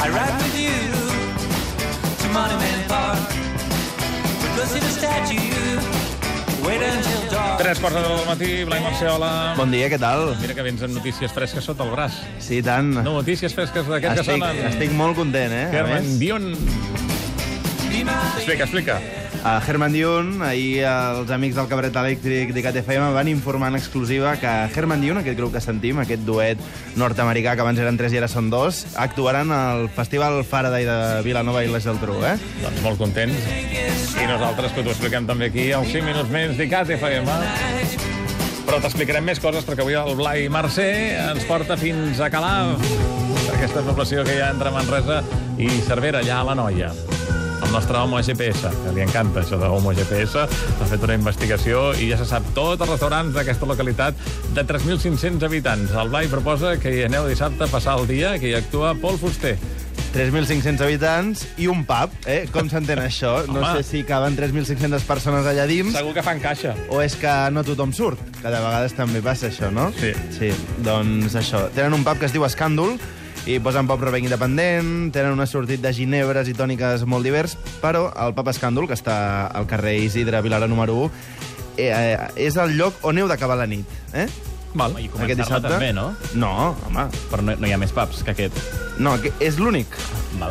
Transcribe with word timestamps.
I 0.00 0.08
ride 0.10 0.36
with 0.38 0.54
you 0.54 0.78
to 2.22 2.26
Monument 2.32 2.86
Park. 2.86 3.18
We 4.42 4.48
go 4.56 4.64
see 4.64 4.78
the 4.78 4.92
statue. 4.94 5.80
Wait 6.62 6.82
until 6.82 7.30
dark. 7.30 7.58
Tres 7.58 7.78
quarts 7.80 7.96
de 7.96 8.02
del 8.02 8.26
matí, 8.26 8.64
Blai 8.64 8.80
Marciola. 8.80 9.54
Bon 9.58 9.70
dia, 9.74 9.88
què 9.90 9.98
tal? 9.98 10.36
Mira 10.38 10.54
que 10.54 10.62
vens 10.62 10.82
amb 10.86 10.94
notícies 10.94 11.34
fresques 11.34 11.66
sota 11.66 11.82
el 11.82 11.90
braç. 11.96 12.22
Sí, 12.38 12.62
tant. 12.62 12.92
No, 13.00 13.18
notícies 13.18 13.54
fresques 13.54 13.90
d'aquest 13.90 14.20
que 14.20 14.26
sonen... 14.30 14.62
Estic 14.70 14.94
molt 14.94 15.18
content, 15.18 15.54
eh? 15.54 15.66
Kerman 15.74 16.14
Dion. 16.22 16.52
Explica, 17.88 18.68
explica. 18.68 19.00
A 19.44 19.62
Herman 19.62 19.92
Dion, 19.94 20.42
ahir 20.42 20.82
els 20.88 21.30
amics 21.30 21.56
del 21.56 21.68
Cabaret 21.70 21.94
Elèctric 21.94 22.50
de 22.52 22.62
KTFM 22.64 23.12
van 23.14 23.28
informar 23.30 23.70
en 23.70 23.78
exclusiva 23.78 24.34
que 24.36 24.50
Herman 24.74 25.00
Dion, 25.00 25.20
aquest 25.20 25.38
grup 25.38 25.54
que 25.54 25.62
sentim, 25.62 26.00
aquest 26.02 26.24
duet 26.26 26.60
nord-americà 26.98 27.54
que 27.54 27.62
abans 27.62 27.78
eren 27.78 27.96
tres 27.96 28.12
i 28.12 28.18
ara 28.18 28.28
són 28.28 28.50
dos, 28.50 28.82
actuaran 28.98 29.52
al 29.54 29.86
Festival 29.94 30.42
Faraday 30.44 30.84
de 30.88 30.98
Vilanova 31.26 31.62
i 31.64 31.70
la 31.70 31.80
Geltrú, 31.80 32.18
eh? 32.26 32.34
Doncs 32.64 32.82
molt 32.84 32.98
contents. 33.00 33.46
I 34.18 34.26
nosaltres, 34.26 34.74
que 34.74 34.82
t'ho 34.82 34.92
expliquem 34.92 35.28
també 35.28 35.52
aquí, 35.52 35.70
als 35.72 35.92
5 35.94 36.08
minuts 36.10 36.34
menys 36.34 36.58
d'ICAT 36.58 36.90
FM. 36.98 37.38
Però 38.68 38.82
t'explicarem 38.82 39.24
més 39.24 39.40
coses, 39.40 39.64
perquè 39.64 39.86
avui 39.86 39.96
el 39.96 40.18
Blai 40.18 40.48
Mercè 40.52 40.90
ens 41.30 41.46
porta 41.48 41.78
fins 41.80 42.20
a 42.20 42.28
Calaf, 42.28 42.82
aquesta 43.54 43.86
població 43.86 44.26
que 44.26 44.36
hi 44.36 44.42
ha 44.42 44.50
entre 44.52 44.74
Manresa 44.74 45.22
i 45.56 45.70
Cervera, 45.86 46.20
allà 46.26 46.42
a 46.42 46.50
la 46.50 46.58
Noia. 46.58 46.92
El 47.68 47.74
nostre 47.74 47.98
Homo 48.00 48.16
GPS, 48.24 48.70
que 48.82 48.92
li 48.96 49.02
encanta 49.04 49.42
això 49.42 49.58
de 49.60 49.66
Homo 49.68 49.92
GPS, 49.92 50.40
ha 50.40 50.86
fet 50.88 51.02
una 51.04 51.14
investigació 51.18 51.90
i 52.00 52.06
ja 52.08 52.16
se 52.16 52.24
sap 52.30 52.46
tots 52.56 52.80
els 52.80 52.88
restaurants 52.94 53.34
d'aquesta 53.36 53.68
localitat 53.68 54.16
de 54.56 54.64
3.500 54.64 55.44
habitants. 55.44 55.92
El 55.92 56.08
Blai 56.08 56.30
proposa 56.32 56.78
que 56.80 56.94
hi 56.96 57.02
aneu 57.04 57.28
dissabte 57.28 57.66
a 57.66 57.70
passar 57.70 57.98
el 58.00 58.08
dia, 58.08 58.38
que 58.40 58.48
hi 58.48 58.54
actua 58.56 58.94
Pol 58.96 59.20
Fuster. 59.20 59.52
3.500 60.14 60.80
habitants 60.86 61.44
i 61.60 61.68
un 61.68 61.82
pub, 61.84 62.14
eh? 62.24 62.46
Com 62.54 62.68
s'entén 62.72 63.02
això? 63.04 63.34
No 63.52 63.60
Home. 63.60 63.74
sé 63.76 63.84
si 63.90 64.00
caben 64.08 64.38
3.500 64.40 65.04
persones 65.04 65.44
allà 65.52 65.66
dins 65.68 65.92
Segur 65.92 66.14
que 66.16 66.24
fan 66.24 66.40
caixa. 66.40 66.72
o 66.88 67.02
és 67.04 67.18
que 67.20 67.34
no 67.52 67.66
tothom 67.68 67.92
surt, 67.92 68.22
que 68.40 68.48
de 68.48 68.56
vegades 68.64 68.96
també 68.96 69.20
passa 69.20 69.52
això, 69.52 69.68
no? 69.70 69.90
Sí. 70.00 70.14
Sí, 70.38 70.48
doncs 70.88 71.36
això. 71.36 71.66
Tenen 71.76 72.00
un 72.00 72.08
pub 72.08 72.16
que 72.18 72.30
es 72.30 72.32
diu 72.32 72.48
Escàndol, 72.48 72.96
i 73.48 73.56
posen 73.64 73.88
pop 73.88 74.02
robenc 74.04 74.26
independent, 74.28 75.08
tenen 75.14 75.32
un 75.32 75.40
assortit 75.40 75.80
de 75.80 75.92
ginebres 75.96 76.50
i 76.50 76.56
tòniques 76.56 77.06
molt 77.08 77.24
divers, 77.24 77.56
però 77.80 78.10
el 78.26 78.34
pub 78.36 78.50
Escàndol, 78.52 78.88
que 78.90 78.98
està 78.98 79.48
al 79.48 79.64
carrer 79.70 79.96
Isidre 80.04 80.42
Vilara 80.44 80.68
número 80.68 80.98
1, 81.06 81.10
eh, 81.78 81.88
eh, 81.88 82.28
és 82.48 82.58
el 82.60 82.76
lloc 82.76 83.00
on 83.08 83.16
heu 83.16 83.30
d'acabar 83.30 83.56
la 83.56 83.66
nit, 83.70 83.88
eh? 84.12 84.28
Val. 84.76 84.92
I 85.00 85.06
Aquest 85.08 85.14
començar-la 85.14 85.38
dissabte. 85.40 85.70
també, 85.72 85.94
no? 85.96 86.10
No, 86.36 86.76
home, 86.86 87.06
Però 87.30 87.40
no, 87.40 87.54
no 87.56 87.66
hi 87.66 87.72
ha 87.72 87.78
més 87.80 87.90
pubs 87.96 88.20
que 88.22 88.34
aquest. 88.34 88.58
no, 89.00 89.14
que 89.22 89.32
és 89.40 89.56
l'únic. 89.56 89.96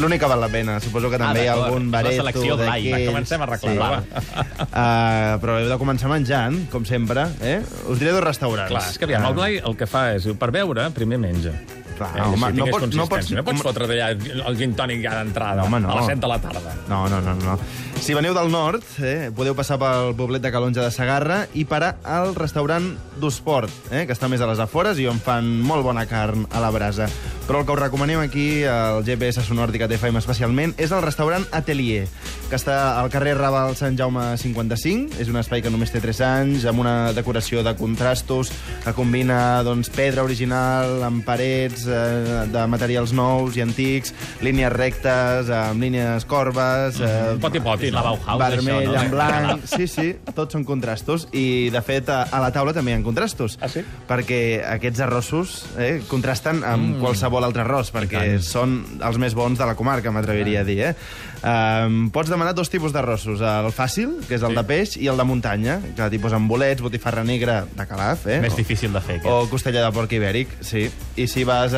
L'únic 0.00 0.22
que 0.22 0.30
val 0.30 0.40
la 0.40 0.48
pena. 0.48 0.78
Suposo 0.80 1.10
que 1.12 1.18
també 1.20 1.44
hi 1.44 1.48
ha 1.50 1.58
algun 1.58 1.90
la 1.90 1.98
bareto 1.98 2.22
selecció 2.22 2.56
d'aquells. 2.56 2.88
Va, 2.94 3.00
comencem 3.10 3.42
a 3.44 3.48
reclamar, 3.50 3.90
va. 3.92 4.22
Uh, 4.64 5.34
però 5.42 5.58
heu 5.60 5.68
de 5.68 5.76
començar 5.78 6.08
menjant, 6.08 6.56
com 6.72 6.88
sempre. 6.88 7.28
Eh? 7.44 7.58
Us 7.84 8.00
diré 8.00 8.16
dos 8.16 8.24
restaurants. 8.24 8.72
Clar, 8.72 8.86
és 8.88 8.96
que 8.96 9.10
aviam, 9.10 9.28
el 9.28 9.36
Blai 9.36 9.60
el 9.60 9.76
que 9.76 9.86
fa 9.86 10.14
és, 10.16 10.24
per 10.40 10.50
beure, 10.56 10.88
primer 10.96 11.20
menja. 11.20 11.52
Clar, 11.98 12.10
Eh, 12.16 12.20
home, 12.22 12.36
si 12.52 12.56
no 12.58 12.66
pots- 12.66 12.94
no 12.94 13.06
pots- 13.08 13.30
no 13.32 13.44
pots 13.44 13.62
fotre 13.62 13.86
d'allà 13.88 14.10
el 14.48 14.56
gin 14.56 14.74
tònic 14.76 15.02
ja 15.02 15.16
d'entrada, 15.18 15.68
No, 15.68 15.80
no. 15.80 15.90
a 15.90 15.96
les 15.96 16.06
7 16.06 16.20
de 16.20 16.28
la 16.28 16.38
tarda. 16.38 16.74
No, 16.88 17.08
no, 17.08 17.20
no, 17.20 17.34
no. 17.34 17.58
Si 18.00 18.14
veniu 18.14 18.32
del 18.32 18.50
nord, 18.52 18.84
eh, 19.02 19.32
podeu 19.34 19.56
passar 19.58 19.76
pel 19.80 20.14
poblet 20.14 20.40
de 20.40 20.52
Calonja 20.54 20.84
de 20.84 20.92
Sagarra 20.94 21.48
i 21.54 21.64
parar 21.64 21.96
al 22.04 22.36
restaurant 22.36 22.96
d'Usport, 23.18 23.68
eh, 23.90 24.06
que 24.06 24.12
està 24.14 24.28
més 24.30 24.40
a 24.40 24.46
les 24.46 24.60
afores 24.62 24.98
i 25.02 25.08
on 25.10 25.18
fan 25.18 25.60
molt 25.60 25.82
bona 25.82 26.06
carn 26.06 26.46
a 26.52 26.60
la 26.60 26.70
brasa. 26.70 27.08
Però 27.48 27.60
el 27.60 27.66
que 27.66 27.72
us 27.72 27.80
recomanem 27.80 28.20
aquí, 28.20 28.62
al 28.64 29.02
GPS 29.04 29.42
Sonor 29.42 29.74
i 29.74 29.78
KTFM 29.80 30.18
especialment, 30.20 30.74
és 30.78 30.92
el 30.92 31.02
restaurant 31.02 31.44
Atelier, 31.50 32.06
que 32.48 32.54
està 32.56 33.00
al 33.00 33.08
carrer 33.10 33.34
Raval 33.36 33.74
Sant 33.74 33.96
Jaume 33.98 34.36
55. 34.36 35.18
És 35.18 35.28
un 35.28 35.36
espai 35.40 35.62
que 35.62 35.70
només 35.70 35.90
té 35.90 35.98
3 36.00 36.20
anys, 36.20 36.66
amb 36.66 36.78
una 36.78 37.12
decoració 37.14 37.64
de 37.64 37.74
contrastos, 37.74 38.52
que 38.84 38.92
combina 38.92 39.62
doncs, 39.64 39.88
pedra 39.90 40.22
original 40.22 41.02
amb 41.02 41.24
parets 41.24 41.87
eh, 41.88 42.44
de 42.52 42.64
materials 42.70 43.12
nous 43.16 43.56
i 43.58 43.62
antics, 43.64 44.12
línies 44.44 44.72
rectes, 44.72 45.50
amb 45.54 45.82
línies 45.82 46.24
corbes... 46.28 47.00
Eh, 47.00 47.36
Poti-poti, 47.42 47.88
És 47.90 47.96
la? 47.96 48.02
Bauhaus, 48.06 48.40
vermell 48.42 48.82
això, 48.82 48.92
no? 48.94 49.02
en 49.02 49.10
blanc... 49.14 49.66
Sí, 49.68 49.88
sí, 49.90 50.08
tots 50.34 50.54
són 50.56 50.64
contrastos. 50.68 51.28
I, 51.32 51.68
de 51.74 51.82
fet, 51.84 52.08
a, 52.12 52.22
a 52.30 52.42
la 52.44 52.52
taula 52.54 52.74
també 52.76 52.92
hi 52.94 52.98
ha 52.98 53.02
contrastos. 53.06 53.58
Ah, 53.62 53.68
sí? 53.72 53.82
Perquè 54.08 54.40
aquests 54.76 55.02
arrossos 55.06 55.56
eh, 55.78 55.98
contrasten 56.08 56.62
amb 56.66 56.94
mm. 56.96 57.00
qualsevol 57.02 57.46
altre 57.48 57.64
arròs, 57.64 57.92
perquè 57.94 58.26
són 58.44 58.78
els 59.04 59.18
més 59.22 59.36
bons 59.38 59.58
de 59.58 59.66
la 59.68 59.76
comarca, 59.78 60.12
m'atreviria 60.14 60.62
a 60.62 60.68
dir. 60.68 60.78
Eh? 60.90 60.94
Um, 61.38 62.08
pots 62.10 62.30
demanar 62.32 62.54
dos 62.56 62.70
tipus 62.72 62.92
d'arrossos. 62.94 63.40
El 63.44 63.70
fàcil, 63.74 64.16
que 64.26 64.34
és 64.38 64.42
el 64.42 64.52
Sí. 64.54 64.56
de 64.58 64.64
peix, 64.66 64.96
i 64.98 65.06
el 65.06 65.16
de 65.20 65.24
muntanya, 65.28 65.78
que 65.96 66.08
tipus 66.10 66.32
amb 66.34 66.50
bolets, 66.50 66.82
botifarra 66.82 67.22
negra 67.24 67.60
de 67.76 67.86
calaf, 67.86 68.26
eh? 68.26 68.40
Més 68.42 68.54
O- 68.54 68.58
difícil 68.58 68.92
de 68.92 69.00
fer, 69.00 69.20
aquest. 69.20 69.30
o 69.30 69.46
costella 69.50 69.84
de 69.84 69.92
porc 69.94 70.12
ibèric, 70.16 70.56
sí. 70.66 70.88
I 71.16 71.26
si 71.30 71.44
vas 71.46 71.74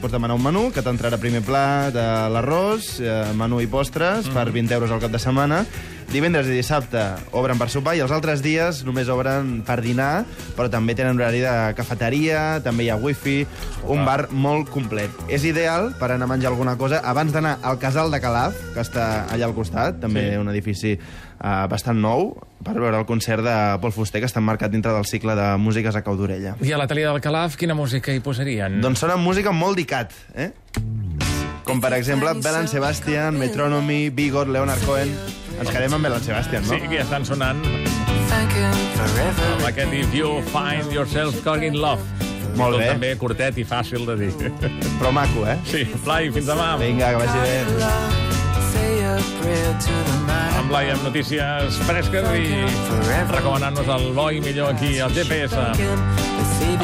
pots 0.00 0.12
demanar 0.12 0.36
un 0.36 0.42
menú, 0.42 0.70
que 0.74 0.82
t'entrarà 0.82 1.18
primer 1.20 1.42
plat, 1.46 1.94
eh, 1.94 2.28
l'arròs, 2.34 3.00
eh, 3.00 3.32
menú 3.34 3.60
i 3.60 3.66
postres, 3.66 4.28
Mm. 4.28 4.34
per 4.34 4.50
20 4.52 4.74
euros 4.74 4.90
al 4.90 5.00
cap 5.00 5.10
de 5.10 5.18
setmana. 5.18 5.64
Divendres 6.08 6.46
i 6.48 6.54
dissabte 6.56 7.02
obren 7.36 7.58
per 7.60 7.66
sopar 7.68 7.92
i 7.98 8.00
els 8.00 8.12
altres 8.16 8.40
dies 8.40 8.78
només 8.86 9.10
obren 9.12 9.58
per 9.66 9.76
dinar, 9.84 10.22
però 10.56 10.70
també 10.72 10.94
tenen 10.96 11.18
horari 11.18 11.42
de 11.42 11.52
cafeteria, 11.76 12.62
també 12.64 12.86
hi 12.86 12.88
ha 12.88 12.96
wifi, 12.96 13.42
un 13.92 14.06
bar 14.08 14.30
molt 14.32 14.70
complet. 14.72 15.12
És 15.28 15.44
ideal 15.44 15.90
per 16.00 16.08
anar 16.14 16.24
a 16.24 16.30
menjar 16.32 16.48
alguna 16.54 16.78
cosa 16.80 17.02
abans 17.04 17.34
d'anar 17.36 17.58
al 17.60 17.76
Casal 17.78 18.08
de 18.10 18.22
Calaf, 18.24 18.56
que 18.72 18.80
està 18.80 19.26
allà 19.28 19.50
al 19.50 19.52
costat, 19.54 19.98
també 20.00 20.30
Sí. 20.30 20.36
un 20.40 20.48
edifici 20.48 20.92
eh, 20.96 21.66
bastant 21.68 22.00
nou, 22.00 22.32
per 22.64 22.72
veure 22.74 22.96
el 22.98 23.04
concert 23.06 23.44
de 23.44 23.56
Pol 23.82 23.92
Fuster, 23.92 24.22
que 24.22 24.26
està 24.26 24.40
marcat 24.40 24.72
dintre 24.72 24.92
del 24.92 25.04
cicle 25.04 25.34
de 25.36 25.56
músiques 25.60 25.94
a 25.94 26.00
cau 26.02 26.16
d'orella. 26.16 26.56
I 26.64 26.72
a 26.72 26.78
l'atelier 26.80 27.06
del 27.12 27.20
Calaf, 27.20 27.56
quina 27.60 27.74
música 27.76 28.14
hi 28.16 28.20
posarien? 28.24 28.80
Doncs 28.80 28.98
sona 29.04 29.16
música 29.20 29.52
molt 29.52 29.76
d'ICAT, 29.76 30.16
eh? 30.34 30.50
Com, 31.68 31.82
per 31.84 31.92
exemple, 31.92 32.32
Belan 32.40 32.66
Sebastian, 32.66 33.36
Metronomy, 33.36 34.08
Vigor, 34.08 34.48
Leonard 34.48 34.80
Cohen... 34.88 35.12
Ens 35.58 35.70
quedem 35.74 35.94
amb 35.96 36.04
Belan 36.06 36.22
Sebastian, 36.22 36.62
no? 36.66 36.74
Sí, 36.74 36.80
que 36.88 36.96
ja 37.00 37.02
estan 37.06 37.24
sonant 37.26 37.62
Thank 38.28 38.52
him 38.54 38.74
forever. 38.94 39.48
amb 39.56 39.66
aquest 39.70 39.92
If 39.92 40.14
You 40.14 40.38
Find 40.52 40.92
Yourself 40.92 41.42
Caught 41.44 41.62
in 41.66 41.74
Love. 41.80 42.02
Molt 42.58 42.78
bé. 42.80 42.88
També 42.92 43.12
curtet 43.20 43.58
i 43.58 43.64
fàcil 43.64 44.06
de 44.08 44.16
dir. 44.18 44.32
Però 44.98 45.12
maco, 45.14 45.44
eh? 45.46 45.56
Sí, 45.68 45.84
Blai, 46.04 46.30
fins 46.34 46.48
demà. 46.50 46.72
Vinga, 46.80 47.12
que 47.14 47.18
vagi 47.22 47.38
bé. 47.44 47.56
Amb 50.58 50.68
Blai 50.70 50.90
amb 50.92 51.04
notícies 51.06 51.78
fresques 51.86 52.26
i 52.34 52.46
recomanant-nos 53.30 53.88
el 53.94 54.08
bo 54.16 54.28
i 54.34 54.42
millor 54.44 54.72
aquí, 54.74 54.98
al 55.00 55.14
GPS. 55.14 55.56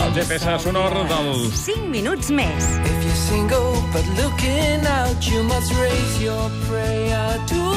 El 0.05 0.15
GPS 0.17 0.59
sonor 0.63 0.95
del 1.11 1.31
5 1.51 1.89
minuts 1.91 2.31
més. 2.31 2.71
If 2.87 3.05
you're 3.05 3.21
single 3.27 3.83
but 3.93 4.07
looking 4.21 4.87
out, 4.87 5.27
you 5.27 5.43
must 5.43 5.73
raise 5.81 6.23
your 6.23 6.51
prayer 6.69 7.41
to. 7.51 7.74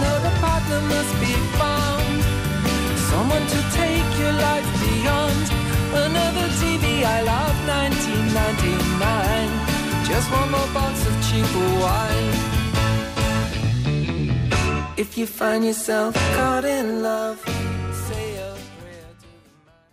Another 0.00 0.32
partner 0.40 0.80
must 0.94 1.14
be 1.20 1.32
found. 1.60 2.20
Someone 3.10 3.44
to 3.54 3.60
take 3.80 4.08
your 4.22 4.34
life 4.48 4.68
beyond. 4.84 5.44
Another 6.06 6.46
TV 6.60 6.84
I 7.04 7.18
love 7.34 7.56
1999. 7.68 9.48
Just 10.10 10.26
one 10.32 10.50
more 10.56 10.70
box 10.72 10.94
of 11.08 11.14
cheaper 11.28 11.68
wine. 11.84 12.32
If 14.96 15.18
you 15.18 15.26
find 15.26 15.64
yourself 15.64 16.14
caught 16.36 16.64
in 16.64 17.02
love, 17.02 17.38